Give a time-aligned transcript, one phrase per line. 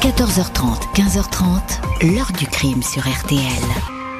[0.00, 3.38] 14h30, 15h30, l'heure du crime sur RTL.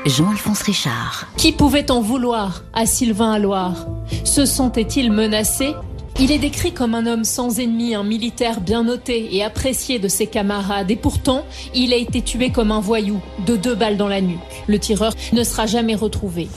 [0.05, 1.27] Jean-Alphonse Richard.
[1.39, 3.87] Qui pouvait en vouloir à Sylvain Alloire
[4.25, 5.75] Se sentait-il menacé?
[6.19, 10.09] Il est décrit comme un homme sans ennemi, un militaire bien noté et apprécié de
[10.09, 10.91] ses camarades.
[10.91, 14.39] Et pourtant, il a été tué comme un voyou, de deux balles dans la nuque.
[14.67, 16.51] Le tireur ne sera jamais retrouvé.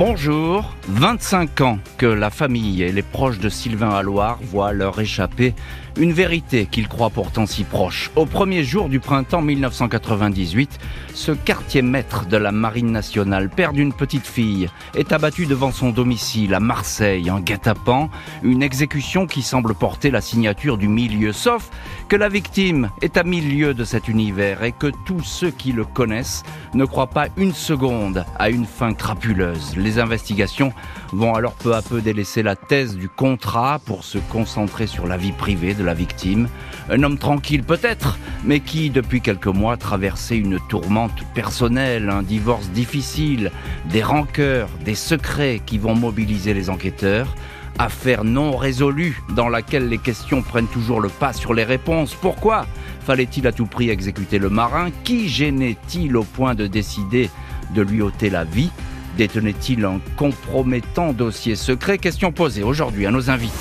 [0.00, 5.54] Bonjour, 25 ans que la famille et les proches de Sylvain Alloire voient leur échapper
[5.98, 8.10] une vérité qu'ils croient pourtant si proche.
[8.16, 10.78] Au premier jour du printemps 1998,
[11.12, 15.90] ce quartier maître de la Marine nationale, père d'une petite fille, est abattu devant son
[15.90, 18.08] domicile à Marseille en guet-apens,
[18.42, 21.68] une exécution qui semble porter la signature du milieu, sauf
[22.08, 25.84] que la victime est à milieu de cet univers et que tous ceux qui le
[25.84, 29.76] connaissent ne croient pas une seconde à une fin crapuleuse.
[29.98, 30.72] Investigations
[31.12, 35.16] vont alors peu à peu délaisser la thèse du contrat pour se concentrer sur la
[35.16, 36.48] vie privée de la victime.
[36.90, 42.68] Un homme tranquille peut-être, mais qui depuis quelques mois traversait une tourmente personnelle, un divorce
[42.70, 43.50] difficile,
[43.90, 47.34] des rancœurs, des secrets qui vont mobiliser les enquêteurs.
[47.78, 52.14] Affaire non résolue dans laquelle les questions prennent toujours le pas sur les réponses.
[52.14, 52.66] Pourquoi
[53.06, 54.90] fallait-il à tout prix exécuter le marin?
[55.04, 57.30] Qui gênait-il au point de décider
[57.74, 58.70] de lui ôter la vie?
[59.16, 63.54] Détenait-il un compromettant dossier secret Question posée aujourd'hui à nos invités.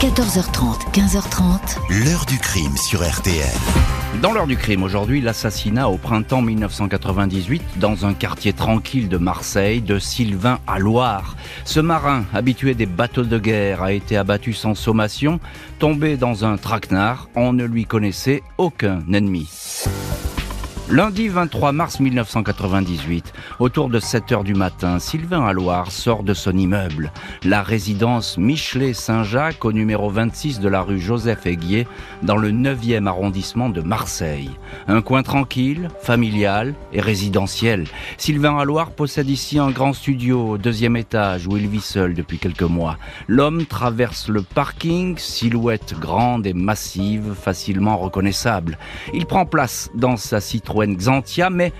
[0.00, 1.76] 14h30, 15h30.
[2.04, 3.44] L'heure du crime sur RTL.
[4.22, 9.82] Dans l'heure du crime, aujourd'hui, l'assassinat au printemps 1998 dans un quartier tranquille de Marseille
[9.82, 11.36] de Sylvain à Loire.
[11.64, 15.38] Ce marin, habitué des bateaux de guerre, a été abattu sans sommation,
[15.78, 17.28] tombé dans un traquenard.
[17.34, 19.48] On ne lui connaissait aucun ennemi.
[20.92, 26.56] Lundi 23 mars 1998, autour de 7 heures du matin, Sylvain Alloire sort de son
[26.56, 27.12] immeuble,
[27.44, 31.86] la résidence Michelet-Saint-Jacques au numéro 26 de la rue Joseph Aiguier,
[32.24, 34.50] dans le 9e arrondissement de Marseille.
[34.88, 37.86] Un coin tranquille, familial et résidentiel.
[38.18, 42.38] Sylvain Alloire possède ici un grand studio au deuxième étage où il vit seul depuis
[42.38, 42.98] quelques mois.
[43.28, 48.76] L'homme traverse le parking, silhouette grande et massive, facilement reconnaissable.
[49.14, 51.72] Il prend place dans sa Citroën Xantia, mais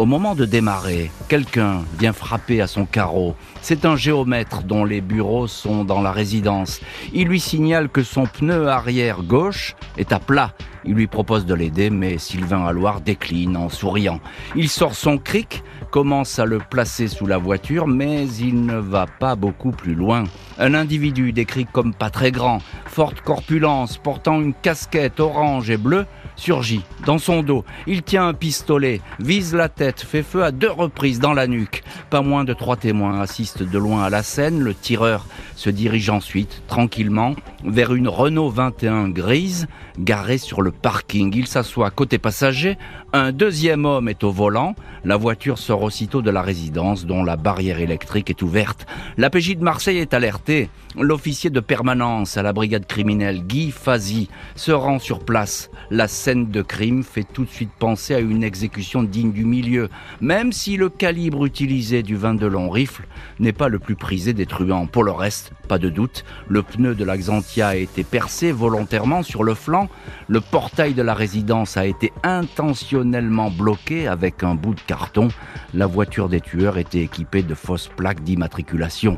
[0.00, 3.34] au moment de démarrer, quelqu'un vient frapper à son carreau.
[3.60, 6.80] C'est un géomètre dont les bureaux sont dans la résidence.
[7.12, 10.54] Il lui signale que son pneu arrière gauche est à plat.
[10.84, 14.20] Il lui propose de l'aider, mais Sylvain Alloire décline en souriant.
[14.56, 19.06] Il sort son cric, commence à le placer sous la voiture, mais il ne va
[19.06, 20.24] pas beaucoup plus loin.
[20.58, 26.06] Un individu décrit comme pas très grand, forte corpulence, portant une casquette orange et bleue,
[26.36, 27.64] surgit dans son dos.
[27.86, 31.82] Il tient un pistolet, vise la tête, fait feu à deux reprises dans la nuque.
[32.08, 34.60] Pas moins de trois témoins assistent de loin à la scène.
[34.60, 39.66] Le tireur se dirige ensuite, tranquillement, vers une Renault 21 grise
[39.98, 41.32] garée sur le parking.
[41.34, 42.78] Il s'assoit côté passager.
[43.12, 44.74] Un deuxième homme est au volant.
[45.04, 48.86] La voiture sort aussitôt de la résidence dont la barrière électrique est ouverte.
[49.16, 50.70] L'APJ de Marseille est alerté.
[50.98, 55.70] L'officier de permanence à la brigade criminelle, Guy Fazi, se rend sur place.
[55.90, 59.88] La scène de crime fait tout de suite penser à une exécution digne du milieu,
[60.20, 63.06] même si le calibre utilisé du 22 long rifle
[63.38, 64.86] n'est pas le plus prisé des truands.
[64.86, 69.22] Pour le reste, pas de doute, le pneu de la Xantia a été percé volontairement
[69.22, 69.88] sur le flanc,
[70.28, 75.28] le portail de la résidence a été intentionnellement bloqué avec un bout de carton,
[75.72, 79.16] la voiture des tueurs était équipée de fausses plaques d'immatriculation.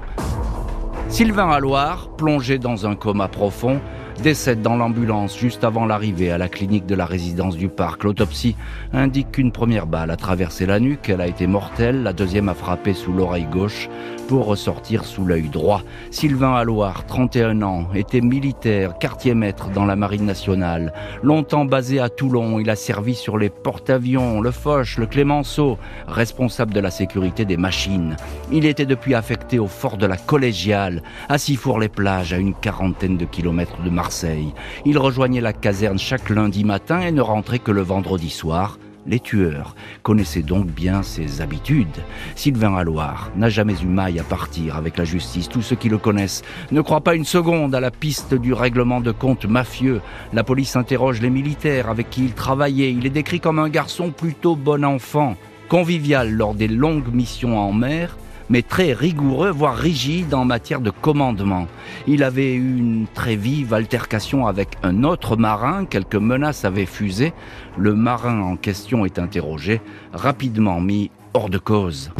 [1.09, 3.81] Sylvain Alloire, plongé dans un coma profond,
[4.23, 8.05] décède dans l'ambulance juste avant l'arrivée à la clinique de la résidence du parc.
[8.05, 8.57] L'autopsie
[8.93, 12.55] indique qu'une première balle a traversé la nuque, elle a été mortelle, la deuxième a
[12.55, 13.89] frappé sous l'oreille gauche
[14.29, 15.83] pour ressortir sous l'œil droit.
[16.11, 20.93] Sylvain Alloire, 31 ans, était militaire, quartier-maître dans la marine nationale.
[21.23, 26.73] Longtemps basé à Toulon, il a servi sur les porte-avions, le Foch, le Clémenceau, responsable
[26.73, 28.17] de la sécurité des machines.
[28.51, 33.25] Il était depuis affecté au fort de la Collégiale, à Sifour-les-Plages, à une quarantaine de
[33.25, 34.02] kilomètres de Marseille.
[34.85, 38.79] Il rejoignait la caserne chaque lundi matin et ne rentrait que le vendredi soir.
[39.05, 42.03] Les tueurs connaissaient donc bien ses habitudes.
[42.37, 45.49] Sylvain Alloire n'a jamais eu maille à partir avec la justice.
[45.49, 49.01] Tous ceux qui le connaissent ne croient pas une seconde à la piste du règlement
[49.01, 50.01] de compte mafieux.
[50.33, 52.93] La police interroge les militaires avec qui il travaillait.
[52.93, 55.35] Il est décrit comme un garçon plutôt bon enfant,
[55.69, 58.17] convivial lors des longues missions en mer
[58.53, 61.69] mais très rigoureux, voire rigide en matière de commandement.
[62.07, 67.33] Il avait eu une très vive altercation avec un autre marin, quelques menaces avaient fusé.
[67.79, 69.81] Le marin en question est interrogé,
[70.13, 72.11] rapidement mis hors de cause.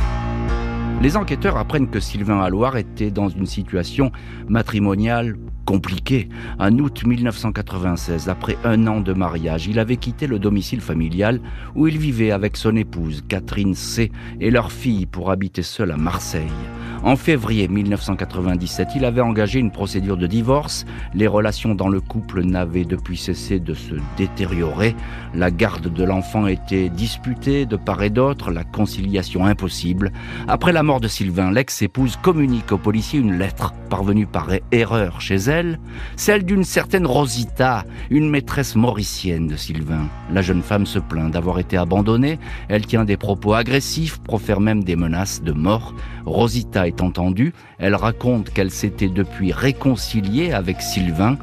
[1.03, 4.11] Les enquêteurs apprennent que Sylvain Alloire était dans une situation
[4.49, 6.29] matrimoniale compliqué.
[6.59, 11.41] En août 1996, après un an de mariage, il avait quitté le domicile familial
[11.75, 14.11] où il vivait avec son épouse, Catherine C.,
[14.41, 16.43] et leur fille pour habiter seul à Marseille.
[17.05, 20.85] En février 1997, il avait engagé une procédure de divorce.
[21.15, 24.95] Les relations dans le couple n'avaient depuis cessé de se détériorer.
[25.35, 30.13] La garde de l'enfant était disputée de part et d'autre, la conciliation impossible.
[30.47, 35.35] Après la mort de Sylvain, l'ex-épouse communique aux policiers une lettre parvenue par erreur chez
[35.35, 35.52] elle,
[36.17, 40.09] celle d'une certaine Rosita, une maîtresse mauricienne de Sylvain.
[40.33, 42.39] La jeune femme se plaint d'avoir été abandonnée,
[42.69, 45.95] elle tient des propos agressifs, profère même des menaces de mort.
[46.27, 51.37] Rosita est entendue, elle raconte qu'elle s'était depuis réconciliée avec Sylvain.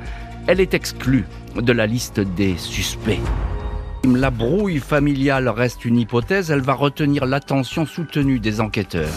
[0.47, 1.25] Elle est exclue
[1.56, 3.19] de la liste des suspects.
[4.06, 9.09] La brouille familiale reste une hypothèse, elle va retenir l'attention soutenue des enquêteurs.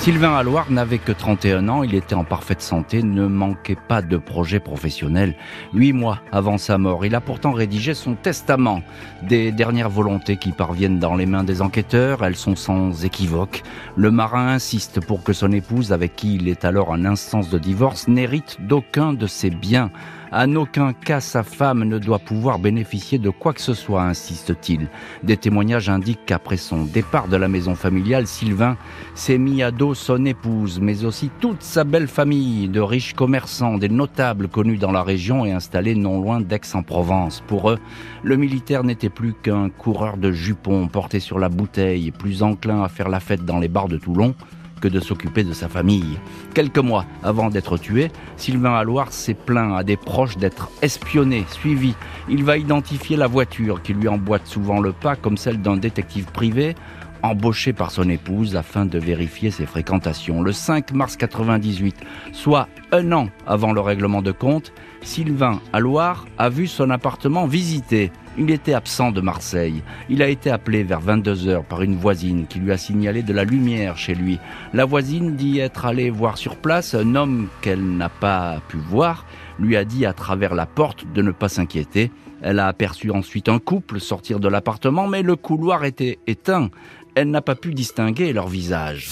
[0.00, 4.16] Sylvain Alloire n'avait que 31 ans, il était en parfaite santé, ne manquait pas de
[4.16, 5.34] projet professionnel.
[5.74, 8.80] Huit mois avant sa mort, il a pourtant rédigé son testament.
[9.22, 13.62] Des dernières volontés qui parviennent dans les mains des enquêteurs, elles sont sans équivoque.
[13.94, 17.58] Le marin insiste pour que son épouse, avec qui il est alors en instance de
[17.58, 19.90] divorce, n'hérite d'aucun de ses biens.
[20.32, 24.88] En aucun cas sa femme ne doit pouvoir bénéficier de quoi que ce soit, insiste-t-il.
[25.24, 28.76] Des témoignages indiquent qu'après son départ de la maison familiale, Sylvain
[29.16, 33.76] s'est mis à dos son épouse, mais aussi toute sa belle famille de riches commerçants,
[33.76, 37.42] des notables connus dans la région et installés non loin d'Aix-en-Provence.
[37.48, 37.78] Pour eux,
[38.22, 42.88] le militaire n'était plus qu'un coureur de jupons porté sur la bouteille, plus enclin à
[42.88, 44.36] faire la fête dans les bars de Toulon
[44.80, 46.18] que de s'occuper de sa famille.
[46.54, 51.94] Quelques mois avant d'être tué, Sylvain Alloire s'est plaint à des proches d'être espionné, suivi.
[52.28, 56.26] Il va identifier la voiture qui lui emboîte souvent le pas comme celle d'un détective
[56.26, 56.74] privé
[57.22, 60.42] embauché par son épouse afin de vérifier ses fréquentations.
[60.42, 61.96] Le 5 mars 98,
[62.32, 64.72] soit un an avant le règlement de compte,
[65.02, 68.12] Sylvain Alloire a vu son appartement visité.
[68.38, 69.82] Il était absent de Marseille.
[70.08, 73.32] Il a été appelé vers 22 heures par une voisine qui lui a signalé de
[73.32, 74.38] la lumière chez lui.
[74.72, 79.26] La voisine dit être allée voir sur place un homme qu'elle n'a pas pu voir,
[79.58, 82.12] lui a dit à travers la porte de ne pas s'inquiéter.
[82.40, 86.70] Elle a aperçu ensuite un couple sortir de l'appartement, mais le couloir était éteint.
[87.16, 89.10] Elle n'a pas pu distinguer leur visage.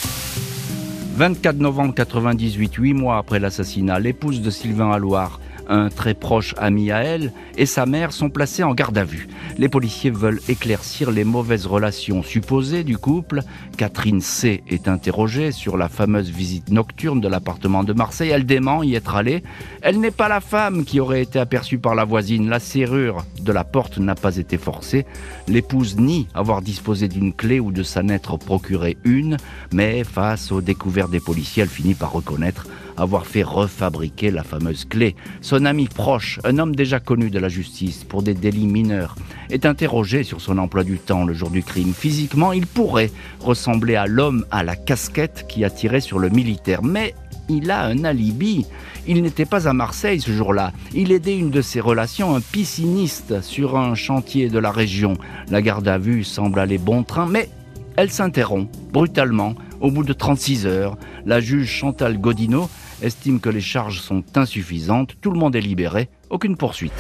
[1.17, 6.91] 24 novembre 98, huit mois après l'assassinat, l'épouse de Sylvain Alloire un très proche ami
[6.91, 9.29] à elle, et sa mère sont placés en garde à vue.
[9.59, 13.43] Les policiers veulent éclaircir les mauvaises relations supposées du couple.
[13.77, 14.63] Catherine C.
[14.69, 18.31] est interrogée sur la fameuse visite nocturne de l'appartement de Marseille.
[18.31, 19.43] Elle dément y être allée.
[19.83, 22.49] Elle n'est pas la femme qui aurait été aperçue par la voisine.
[22.49, 25.07] La serrure de la porte n'a pas été forcée.
[25.47, 29.37] L'épouse nie avoir disposé d'une clé ou de s'en être procuré une,
[29.73, 32.67] mais face aux découvertes des policiers, elle finit par reconnaître
[32.99, 35.17] avoir fait refabriquer la fameuse clé.
[35.41, 39.15] Son ami proche, un homme déjà connu de la justice pour des délits mineurs,
[39.51, 41.95] est interrogé sur son emploi du temps le jour du crime.
[41.95, 43.11] Physiquement, il pourrait
[43.41, 47.15] ressembler à l'homme à la casquette qui a tiré sur le militaire, mais
[47.49, 48.67] il a un alibi.
[49.07, 50.73] Il n'était pas à Marseille ce jour-là.
[50.95, 55.15] Il aidait une de ses relations, un pisciniste, sur un chantier de la région.
[55.51, 57.49] La garde à vue semble aller bon train, mais
[57.97, 60.97] elle s'interrompt brutalement au bout de 36 heures.
[61.25, 62.69] La juge Chantal Godino
[63.03, 66.93] estime que les charges sont insuffisantes, tout le monde est libéré, aucune poursuite.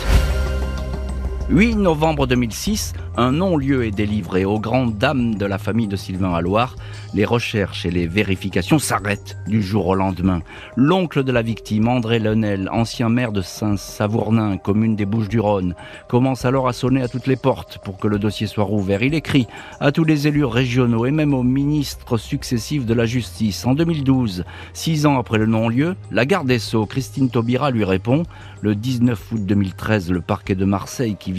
[1.50, 6.34] 8 novembre 2006, un non-lieu est délivré aux grandes dames de la famille de Sylvain
[6.34, 6.76] Alloire.
[7.14, 10.42] Les recherches et les vérifications s'arrêtent du jour au lendemain.
[10.76, 15.74] L'oncle de la victime, André Lenel, ancien maire de Saint-Savournin, commune des Bouches-du-Rhône,
[16.06, 19.02] commence alors à sonner à toutes les portes pour que le dossier soit rouvert.
[19.02, 19.46] Il écrit
[19.80, 23.64] à tous les élus régionaux et même aux ministres successifs de la justice.
[23.64, 24.44] En 2012,
[24.74, 28.24] six ans après le non-lieu, la garde des Sceaux, Christine Taubira, lui répond
[28.60, 31.32] le 19 août 2013, le parquet de Marseille, qui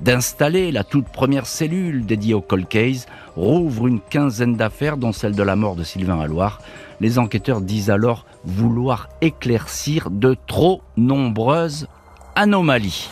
[0.00, 5.34] d'installer la toute première cellule dédiée au cold case, rouvre une quinzaine d'affaires, dont celle
[5.34, 6.60] de la mort de Sylvain Alloire.
[7.00, 11.88] Les enquêteurs disent alors vouloir éclaircir de trop nombreuses
[12.34, 13.10] anomalies.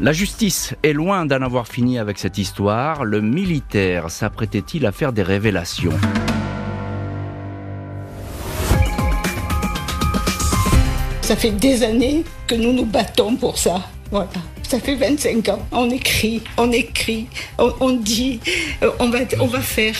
[0.00, 3.04] La justice est loin d'en avoir fini avec cette histoire.
[3.04, 5.92] Le militaire s'apprêtait-il à faire des révélations?
[11.20, 13.82] Ça fait des années que nous nous battons pour ça.
[14.10, 14.28] Voilà.
[14.62, 15.66] Ça fait 25 ans.
[15.72, 17.26] On écrit, on écrit,
[17.58, 18.40] on, dit,
[18.82, 19.96] euh, on va, on va faire.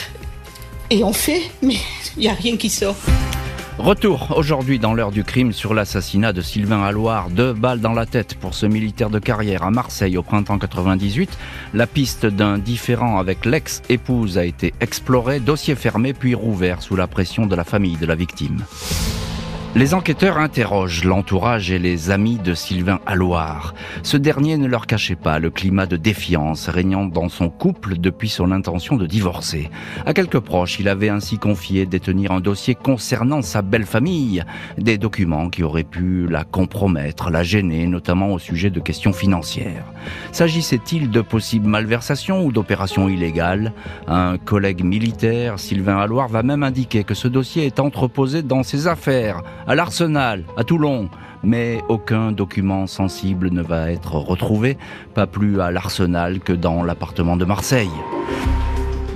[0.90, 1.76] Et on fait, mais
[2.16, 2.96] il n'y a rien qui sort.
[3.78, 7.30] Retour aujourd'hui dans l'heure du crime sur l'assassinat de Sylvain Alloire.
[7.30, 11.30] Deux balles dans la tête pour ce militaire de carrière à Marseille au printemps 98.
[11.72, 17.06] La piste d'un différent avec l'ex-épouse a été explorée, dossier fermé puis rouvert sous la
[17.06, 18.62] pression de la famille de la victime.
[19.76, 23.72] Les enquêteurs interrogent l'entourage et les amis de Sylvain Alloire.
[24.02, 28.28] Ce dernier ne leur cachait pas le climat de défiance régnant dans son couple depuis
[28.28, 29.70] son intention de divorcer.
[30.04, 34.42] À quelques proches, il avait ainsi confié détenir un dossier concernant sa belle famille,
[34.76, 39.84] des documents qui auraient pu la compromettre, la gêner, notamment au sujet de questions financières.
[40.32, 43.72] S'agissait-il de possibles malversations ou d'opérations illégales?
[44.08, 48.88] Un collègue militaire, Sylvain Alloire, va même indiquer que ce dossier est entreposé dans ses
[48.88, 51.08] affaires à l'Arsenal, à Toulon,
[51.42, 54.76] mais aucun document sensible ne va être retrouvé,
[55.14, 57.90] pas plus à l'Arsenal que dans l'appartement de Marseille.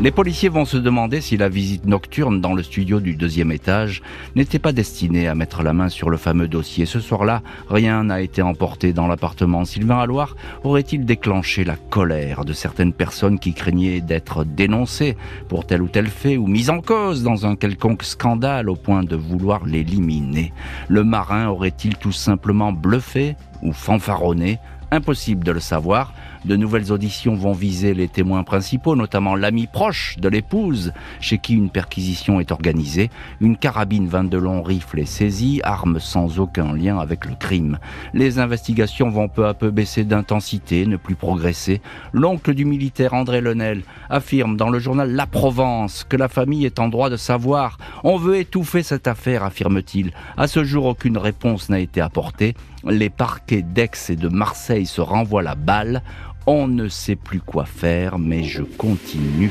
[0.01, 4.03] Les policiers vont se demander si la visite nocturne dans le studio du deuxième étage
[4.35, 6.85] n'était pas destinée à mettre la main sur le fameux dossier.
[6.85, 9.65] Ce soir-là, rien n'a été emporté dans l'appartement.
[9.65, 10.35] Sylvain Alloire
[10.65, 15.17] aurait-il déclenché la colère de certaines personnes qui craignaient d'être dénoncées
[15.49, 19.05] pour tel ou tel fait ou mises en cause dans un quelconque scandale au point
[19.05, 20.53] de vouloir l'éliminer?
[20.89, 24.59] Le marin aurait-il tout simplement bluffé ou fanfaronné?
[24.91, 26.13] Impossible de le savoir.
[26.45, 31.55] De nouvelles auditions vont viser les témoins principaux, notamment l'ami proche de l'épouse, chez qui
[31.55, 33.11] une perquisition est organisée.
[33.41, 37.79] Une carabine 22 long rifle est saisie, arme sans aucun lien avec le crime.
[38.13, 41.81] Les investigations vont peu à peu baisser d'intensité, ne plus progresser.
[42.13, 46.79] L'oncle du militaire André Lenel affirme dans le journal La Provence que la famille est
[46.79, 47.79] en droit de savoir.
[48.03, 50.13] On veut étouffer cette affaire, affirme-t-il.
[50.37, 52.55] À ce jour, aucune réponse n'a été apportée.
[52.87, 56.03] Les parquets d'Aix et de Marseille se renvoient la balle.
[56.47, 59.51] On ne sait plus quoi faire, mais je continue.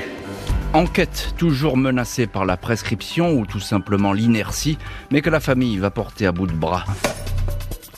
[0.73, 4.77] Enquête toujours menacée par la prescription ou tout simplement l'inertie,
[5.11, 6.85] mais que la famille va porter à bout de bras.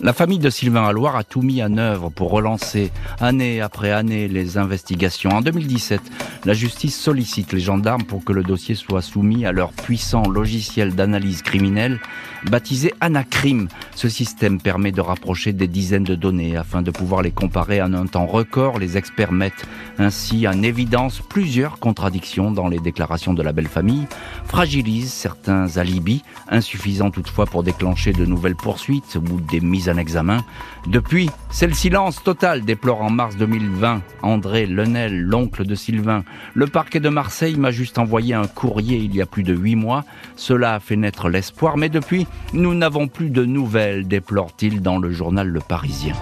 [0.01, 4.27] La famille de Sylvain Alloire a tout mis en œuvre pour relancer année après année
[4.27, 5.29] les investigations.
[5.29, 6.01] En 2017,
[6.43, 10.95] la justice sollicite les gendarmes pour que le dossier soit soumis à leur puissant logiciel
[10.95, 12.01] d'analyse criminelle
[12.43, 13.69] baptisé Anacrim.
[13.95, 17.93] Ce système permet de rapprocher des dizaines de données afin de pouvoir les comparer en
[17.93, 18.79] un temps record.
[18.79, 19.65] Les experts mettent
[19.97, 24.07] ainsi en évidence plusieurs contradictions dans les déclarations de la belle famille,
[24.45, 30.43] fragilisent certains alibis, insuffisants toutefois pour déclencher de nouvelles poursuites ou des mises en examen.
[30.87, 36.23] Depuis, c'est le silence total, déplore en mars 2020 André Lenel, l'oncle de Sylvain.
[36.53, 39.75] Le parquet de Marseille m'a juste envoyé un courrier il y a plus de huit
[39.75, 40.03] mois.
[40.35, 45.11] Cela a fait naître l'espoir, mais depuis, nous n'avons plus de nouvelles, déplore-t-il dans le
[45.11, 46.15] journal Le Parisien.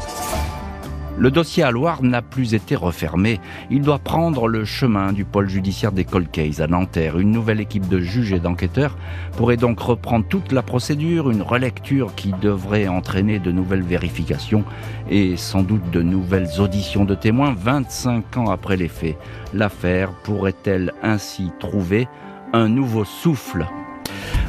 [1.24, 3.40] Le dossier à Loire n'a plus été refermé.
[3.72, 7.18] Il doit prendre le chemin du pôle judiciaire des Colcays à Nanterre.
[7.18, 8.98] Une nouvelle équipe de juges et d'enquêteurs
[9.38, 14.66] pourrait donc reprendre toute la procédure, une relecture qui devrait entraîner de nouvelles vérifications
[15.10, 19.18] et sans doute de nouvelles auditions de témoins 25 ans après les faits.
[19.54, 22.10] L'affaire pourrait-elle ainsi trouver
[22.52, 23.66] un nouveau souffle?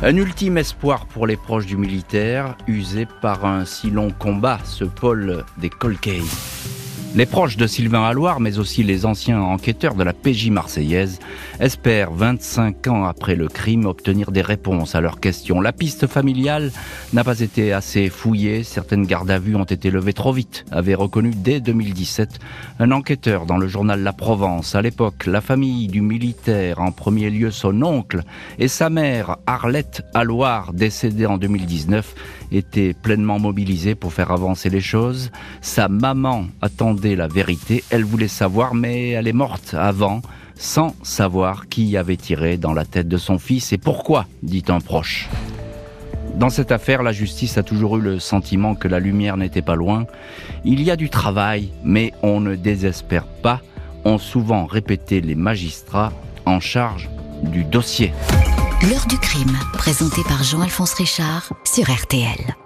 [0.03, 4.83] Un ultime espoir pour les proches du militaire, usé par un si long combat, ce
[4.83, 6.21] pôle des Colcays.
[7.17, 11.21] Les proches de Sylvain Alloire, mais aussi les anciens enquêteurs de la PJ marseillaise,
[11.61, 15.61] espèrent, 25 ans après le crime, obtenir des réponses à leurs questions.
[15.61, 16.73] La piste familiale
[17.13, 20.97] n'a pas été assez fouillée, certaines gardes à vue ont été levées trop vite, avait
[20.97, 22.41] reconnu dès 2017
[22.81, 24.75] un enquêteur dans le journal La Provence.
[24.75, 28.23] À l'époque, la famille du militaire, en premier lieu son oncle,
[28.59, 32.13] et sa mère, Arlette Alloire, décédée en 2019,
[32.51, 35.31] étaient pleinement mobilisés pour faire avancer les choses.
[35.61, 40.23] Sa maman attendait la vérité, elle voulait savoir, mais elle est morte avant,
[40.57, 44.81] sans savoir qui avait tiré dans la tête de son fils et pourquoi, dit un
[44.81, 45.29] proche.
[46.37, 49.77] Dans cette affaire, la justice a toujours eu le sentiment que la lumière n'était pas
[49.77, 50.07] loin.
[50.65, 53.61] Il y a du travail, mais on ne désespère pas,
[54.05, 56.13] ont souvent répété les magistrats
[56.47, 57.09] en charge
[57.43, 58.13] du dossier.
[58.83, 62.64] L'heure du crime, présenté par Jean-Alphonse Richard sur RTL.